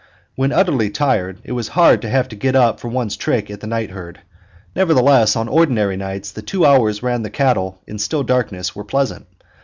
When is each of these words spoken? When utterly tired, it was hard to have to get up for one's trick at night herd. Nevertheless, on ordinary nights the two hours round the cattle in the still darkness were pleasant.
When 0.33 0.51
utterly 0.51 0.89
tired, 0.89 1.41
it 1.43 1.51
was 1.51 1.67
hard 1.77 2.01
to 2.01 2.09
have 2.09 2.27
to 2.29 2.35
get 2.35 2.55
up 2.55 2.79
for 2.79 2.87
one's 2.87 3.15
trick 3.15 3.51
at 3.51 3.61
night 3.61 3.91
herd. 3.91 4.19
Nevertheless, 4.75 5.35
on 5.35 5.47
ordinary 5.47 5.95
nights 5.95 6.31
the 6.31 6.41
two 6.41 6.65
hours 6.65 7.03
round 7.03 7.23
the 7.23 7.29
cattle 7.29 7.79
in 7.85 7.97
the 7.97 8.03
still 8.03 8.23
darkness 8.23 8.75
were 8.75 8.83
pleasant. 8.83 9.27